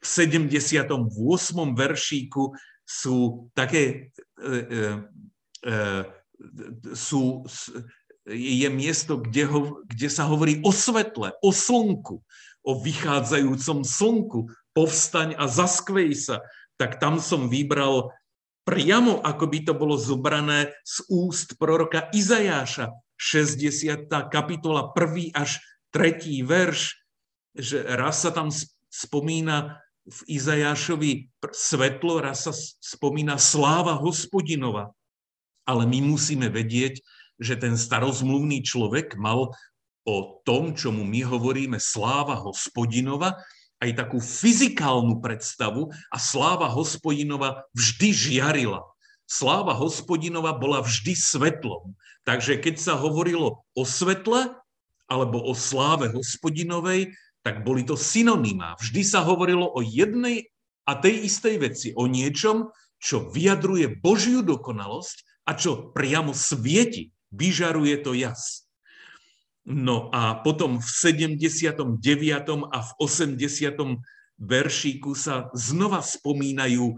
[0.00, 1.00] V 78.
[1.72, 2.52] veršíku
[2.84, 4.80] sú také, e, e,
[5.64, 5.74] e,
[6.92, 7.48] sú,
[8.28, 12.24] je miesto, kde, ho, kde sa hovorí o svetle, o slnku,
[12.64, 16.36] o vychádzajúcom slnku, povstaň a zaskvej sa,
[16.80, 18.10] tak tam som vybral
[18.64, 24.08] priamo, ako by to bolo zobrané z úst proroka Izajáša, 60.
[24.32, 25.36] kapitola, 1.
[25.36, 25.60] až
[25.92, 26.42] 3.
[26.42, 26.98] verš,
[27.54, 28.50] že raz sa tam
[28.90, 32.52] spomína v Izajášovi svetlo, raz sa
[32.82, 34.90] spomína sláva hospodinova.
[35.64, 37.00] Ale my musíme vedieť,
[37.38, 39.54] že ten starozmluvný človek mal
[40.04, 43.40] o tom, čomu my hovoríme sláva hospodinova,
[43.82, 48.80] aj takú fyzikálnu predstavu a sláva hospodinova vždy žiarila.
[49.24, 51.96] Sláva hospodinova bola vždy svetlom.
[52.24, 54.56] Takže keď sa hovorilo o svetle
[55.08, 57.12] alebo o sláve hospodinovej,
[57.44, 58.76] tak boli to synonymá.
[58.80, 60.48] Vždy sa hovorilo o jednej
[60.88, 67.98] a tej istej veci, o niečom, čo vyjadruje Božiu dokonalosť a čo priamo svieti, vyžaruje
[68.00, 68.64] to jas.
[69.64, 71.88] No a potom v 79.
[72.68, 73.40] a v 80.
[74.36, 76.96] veršíku sa znova spomínajú e,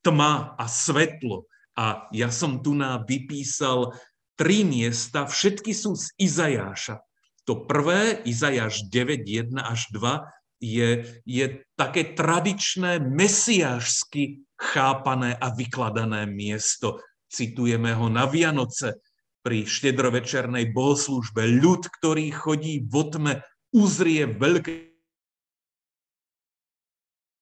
[0.00, 1.44] tma a svetlo.
[1.76, 3.92] A ja som tu na vypísal
[4.32, 7.04] tri miesta, všetky sú z Izajáša.
[7.44, 10.24] To prvé, Izajáš 9, 1 až 2,
[10.56, 11.46] je, je
[11.76, 16.96] také tradičné mesiášsky chápané a vykladané miesto.
[17.26, 19.02] Citujeme ho na Vianoce
[19.42, 21.46] pri štedrovečernej bohoslužbe.
[21.46, 24.96] Ľud, ktorý chodí vo tme, uzrie veľké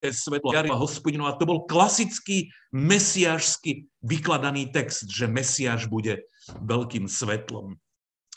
[0.05, 1.33] svetlo a hospodinov.
[1.33, 6.29] A to bol klasický mesiášsky vykladaný text, že Mesiáš bude
[6.61, 7.81] veľkým svetlom.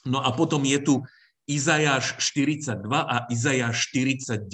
[0.08, 0.94] No a potom je tu
[1.44, 4.48] Izajáš 42 a Izajáš 49,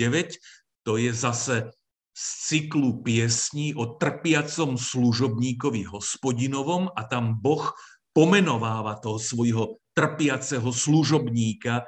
[0.86, 1.70] to je zase
[2.15, 7.75] z cyklu piesní o trpiacom služobníkovi hospodinovom a tam Boh
[8.15, 11.83] pomenováva toho svojho trpiaceho služobníka,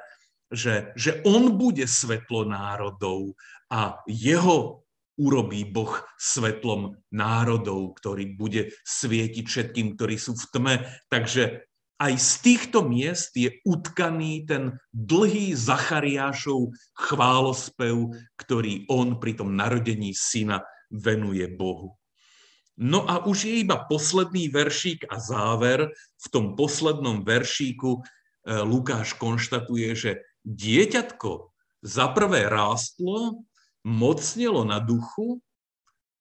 [0.50, 3.38] že, že on bude svetlo národov
[3.70, 10.74] a jeho urobí Boh svetlom národov, ktorý bude svietiť všetkým, ktorí sú v tme.
[11.08, 11.65] Takže
[11.96, 20.12] aj z týchto miest je utkaný ten dlhý Zachariášov chválospev, ktorý on pri tom narodení
[20.12, 20.60] syna
[20.92, 21.96] venuje Bohu.
[22.76, 25.96] No a už je iba posledný veršík a záver.
[26.20, 28.00] V tom poslednom veršíku e,
[28.60, 30.10] Lukáš konštatuje, že
[30.44, 33.40] dieťatko za prvé rástlo,
[33.80, 35.40] mocnelo na duchu,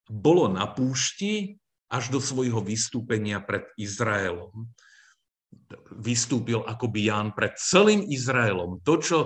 [0.07, 1.59] bolo na púšti
[1.91, 4.71] až do svojho vystúpenia pred Izraelom
[5.95, 8.83] vystúpil akoby Ján pred celým Izraelom.
[8.83, 9.17] To, čo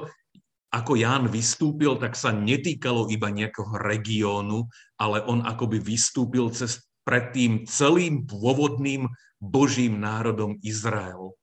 [0.69, 4.69] ako Ján vystúpil, tak sa netýkalo iba nejakého regiónu,
[5.01, 9.09] ale on akoby vystúpil cez pred tým celým pôvodným
[9.41, 11.33] Božím národom Izrael.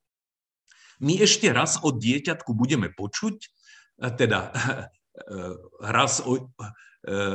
[1.03, 3.37] My ešte raz o dieťatku budeme počuť,
[3.99, 4.55] teda
[5.83, 6.49] raz o,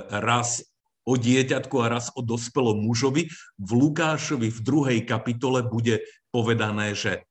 [0.10, 0.64] raz
[1.04, 3.28] o dieťatku a raz o dospelom mužovi.
[3.58, 7.26] V Lukášovi v druhej kapitole bude povedané, že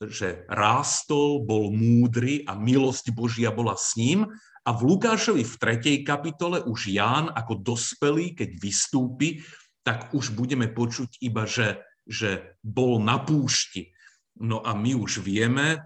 [0.00, 4.24] že rástol, bol múdry a milosť Božia bola s ním.
[4.64, 5.54] A v Lukášovi v
[6.00, 6.08] 3.
[6.08, 9.44] kapitole už Ján ako dospelý, keď vystúpi,
[9.84, 13.92] tak už budeme počuť iba, že, že bol na púšti.
[14.40, 15.80] No a my už vieme,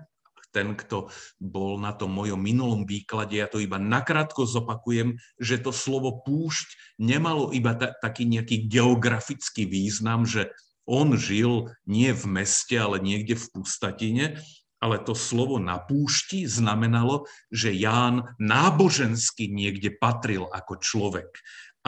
[0.55, 1.11] ten, kto
[1.43, 6.99] bol na tom mojom minulom výklade, ja to iba nakrátko zopakujem, že to slovo púšť
[7.03, 10.55] nemalo iba ta, taký nejaký geografický význam, že
[10.85, 14.25] on žil nie v meste, ale niekde v pustatine,
[14.85, 21.33] ale to slovo na púšti znamenalo, že Ján nábožensky niekde patril ako človek.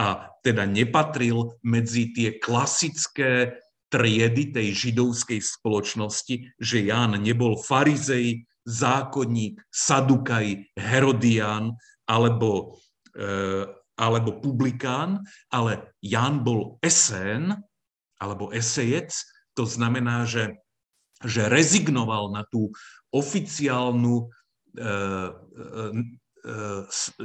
[0.01, 3.61] A teda nepatril medzi tie klasické
[3.93, 11.79] triedy tej židovskej spoločnosti, že Ján nebol farizej, zákonník, sadukaj, herodián
[12.11, 12.83] alebo,
[13.15, 13.63] e,
[13.95, 15.23] alebo publikán,
[15.55, 17.55] ale Ján bol esén,
[18.21, 19.13] alebo esejec,
[19.57, 20.61] to znamená, že,
[21.25, 22.73] že rezignoval na tú
[23.13, 24.25] oficiálnu e,
[24.77, 24.91] e,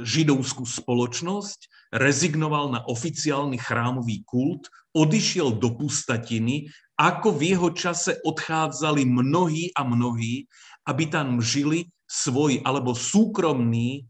[0.02, 4.66] židovskú spoločnosť, rezignoval na oficiálny chrámový kult,
[4.96, 10.50] odišiel do pustatiny, ako v jeho čase odchádzali mnohí a mnohí,
[10.88, 14.04] aby tam žili svoj alebo súkromný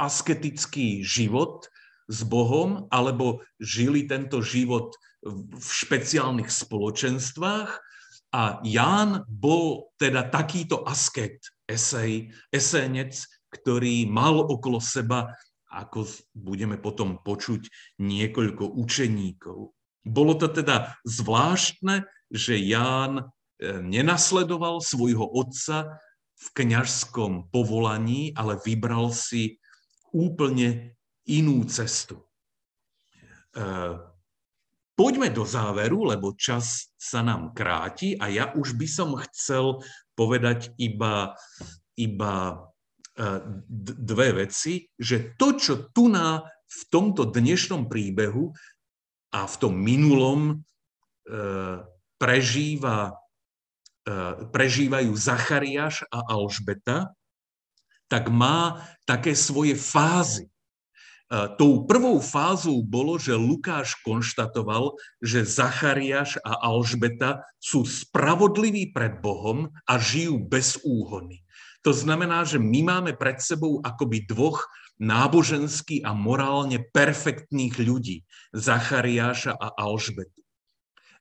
[0.00, 1.68] asketický život
[2.08, 7.70] s Bohom, alebo žili tento život v špeciálnych spoločenstvách
[8.32, 13.14] a Ján bol teda takýto asket, esej, esenec,
[13.52, 15.36] ktorý mal okolo seba,
[15.68, 17.68] ako budeme potom počuť,
[18.00, 19.72] niekoľko učeníkov.
[20.02, 23.24] Bolo to teda zvláštne, že Ján e,
[23.84, 26.02] nenasledoval svojho otca
[26.42, 29.62] v kňažskom povolaní, ale vybral si
[30.10, 30.98] úplne
[31.28, 32.24] inú cestu.
[35.02, 39.82] Poďme do záveru, lebo čas sa nám kráti a ja už by som chcel
[40.14, 41.34] povedať iba,
[41.98, 42.54] iba e,
[43.98, 48.54] dve veci, že to, čo tu na v tomto dnešnom príbehu
[49.34, 50.54] a v tom minulom e,
[52.14, 53.18] prežíva,
[54.06, 54.14] e,
[54.54, 57.10] prežívajú Zachariáš a Alžbeta,
[58.06, 60.51] tak má také svoje fázy.
[61.56, 69.72] Tou prvou fázou bolo, že Lukáš konštatoval, že Zachariáš a Alžbeta sú spravodliví pred Bohom
[69.88, 71.40] a žijú bez úhony.
[71.88, 74.68] To znamená, že my máme pred sebou akoby dvoch
[75.00, 80.44] nábožensky a morálne perfektných ľudí, Zachariáša a Alžbetu.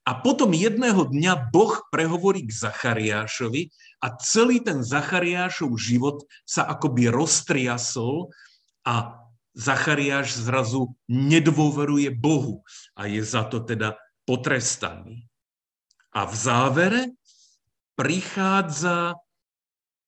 [0.04, 3.72] A potom jedného dňa Boh prehovorí k Zachariášovi
[4.04, 8.34] a celý ten Zachariášov život sa akoby roztriasol
[8.82, 9.21] a
[9.52, 12.64] Zachariáš zrazu nedôveruje Bohu
[12.96, 15.28] a je za to teda potrestaný.
[16.12, 17.02] A v závere
[17.96, 19.20] prichádza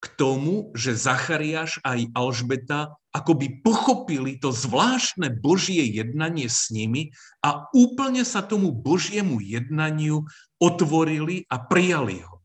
[0.03, 7.69] k tomu, že Zachariáš aj Alžbeta akoby pochopili to zvláštne Božie jednanie s nimi a
[7.71, 10.27] úplne sa tomu Božiemu jednaniu
[10.59, 12.43] otvorili a prijali ho.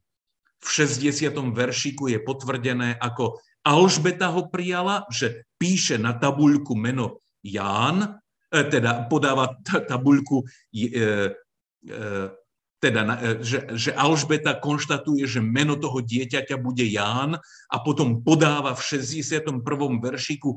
[0.62, 1.34] V 60.
[1.51, 8.16] veršiku je potvrdené, ako Alžbeta ho prijala, že píše na tabuľku meno Ján,
[8.48, 9.52] e, teda podáva
[9.92, 12.02] tabuľku, e, e,
[12.78, 13.02] teda,
[13.42, 17.36] že, Alžbeta konštatuje, že meno toho dieťaťa bude Ján
[17.68, 19.60] a potom podáva v 61.
[19.98, 20.54] veršiku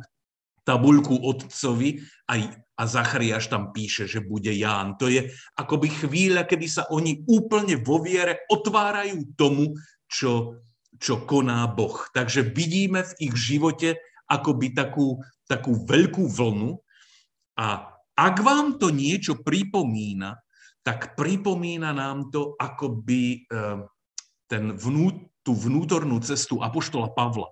[0.62, 2.42] tabuľku otcovi aj,
[2.78, 5.02] a Zachariáš tam píše, že bude Ján.
[5.02, 9.74] To je akoby chvíľa, kedy sa oni úplne vo viere otvárajú tomu,
[10.06, 10.62] čo,
[11.02, 12.06] čo koná Boh.
[12.14, 13.98] Takže vidíme v ich živote
[14.30, 16.78] akoby takú, takú veľkú vlnu
[17.58, 20.38] a ak vám to niečo pripomína,
[20.86, 23.82] tak pripomína nám to akoby eh,
[24.46, 27.50] ten vnú, tú vnútornú cestu Apoštola Pavla.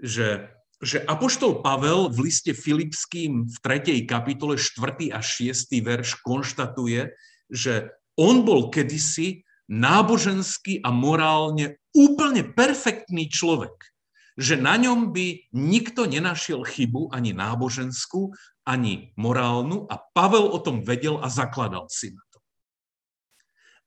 [0.00, 0.48] Že,
[0.80, 4.04] že Apoštol Pavel v liste Filipským v 3.
[4.04, 5.12] kapitole 4.
[5.12, 5.72] a 6.
[5.80, 7.16] verš konštatuje,
[7.48, 13.74] že on bol kedysi nábožensky a morálne úplne perfektný človek.
[14.36, 18.36] Že na ňom by nikto nenašiel chybu ani náboženskú,
[18.68, 22.38] ani morálnu a Pavel o tom vedel a zakladal si na to.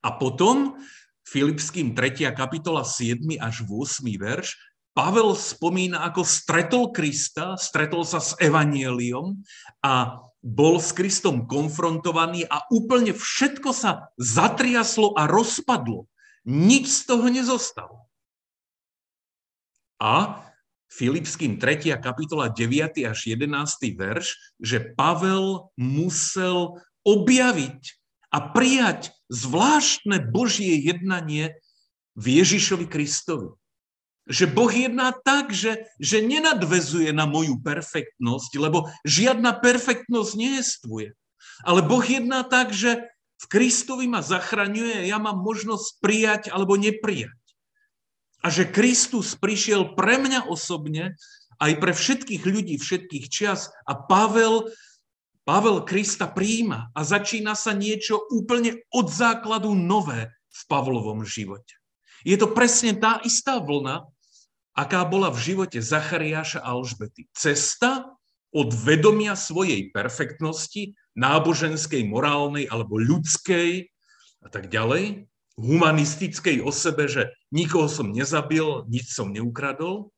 [0.00, 0.80] A potom
[1.22, 2.32] Filipským 3.
[2.34, 3.22] kapitola 7.
[3.38, 4.02] až 8.
[4.18, 4.58] verš
[4.90, 9.38] Pavel spomína, ako stretol Krista, stretol sa s Evanieliom
[9.86, 16.08] a bol s Kristom konfrontovaný a úplne všetko sa zatriaslo a rozpadlo.
[16.48, 18.08] Nič z toho nezostalo.
[20.00, 20.40] A
[20.90, 21.92] Filipským 3.
[22.00, 23.04] kapitola 9.
[23.04, 23.52] až 11.
[23.94, 27.80] verš, že Pavel musel objaviť
[28.32, 31.60] a prijať zvláštne Božie jednanie
[32.16, 33.54] v Ježišovi Kristovi.
[34.28, 41.16] Že Boh jedná tak, že, že nenadvezuje na moju perfektnosť, lebo žiadna perfektnosť nejestvuje.
[41.64, 43.10] Ale Boh jedná tak, že
[43.40, 47.32] v Kristovi ma zachraňuje ja mám možnosť prijať alebo neprijať.
[48.40, 51.16] A že Kristus prišiel pre mňa osobne,
[51.60, 54.72] aj pre všetkých ľudí všetkých čias a Pavel,
[55.44, 61.79] Pavel Krista príjima a začína sa niečo úplne od základu nové v Pavlovom živote.
[62.26, 64.04] Je to presne tá istá vlna,
[64.76, 67.26] aká bola v živote Zachariáša a Alžbety.
[67.32, 68.08] Cesta
[68.50, 73.86] od vedomia svojej perfektnosti, náboženskej, morálnej alebo ľudskej
[74.42, 80.10] a tak ďalej, humanistickej o sebe, že nikoho som nezabil, nič som neukradol,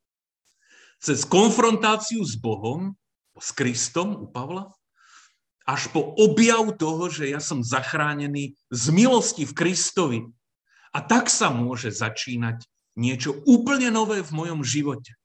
[1.03, 2.95] cez konfrontáciu s Bohom,
[3.35, 4.71] s Kristom u Pavla,
[5.67, 10.19] až po objav toho, že ja som zachránený z milosti v Kristovi.
[10.93, 15.17] A tak sa môže začínať niečo úplne nové v mojom živote.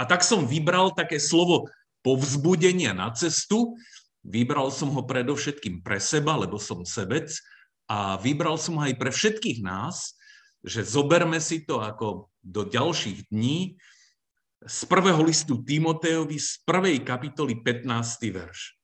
[0.00, 1.68] A tak som vybral také slovo
[2.00, 3.76] povzbudenia na cestu.
[4.24, 7.28] Vybral som ho predovšetkým pre seba, lebo som sebec.
[7.84, 10.16] A vybral som ho aj pre všetkých nás,
[10.64, 13.76] že zoberme si to ako do ďalších dní
[14.60, 17.88] z prvého listu Timoteovi z prvej kapitoly 15.
[18.32, 18.76] verš.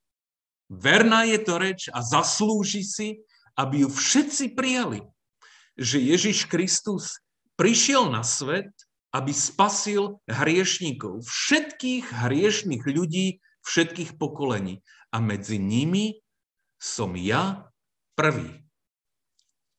[0.73, 3.09] Verná je to reč a zaslúži si,
[3.57, 5.05] aby ju všetci prijali,
[5.77, 7.21] že Ježiš Kristus
[7.61, 8.73] prišiel na svet,
[9.13, 14.85] aby spasil hriešníkov, všetkých hriešných ľudí, všetkých pokolení.
[15.15, 16.21] A medzi nimi
[16.77, 17.73] som ja
[18.13, 18.67] prvý.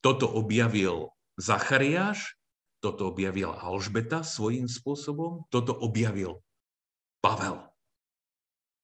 [0.01, 2.37] Toto objavil Zachariáš,
[2.81, 6.41] toto objavil Alžbeta svojím spôsobom, toto objavil
[7.21, 7.61] Pavel.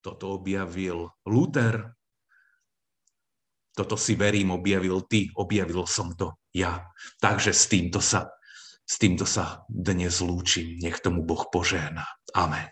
[0.03, 1.95] Toto objavil Luther,
[3.74, 6.86] toto si verím, objavil ty, objavil som to ja.
[7.17, 8.30] Takže s týmto sa
[8.84, 10.76] s týmto sa dnes lúčim.
[10.84, 12.03] Nech tomu Boh požehná.
[12.36, 12.67] Amen.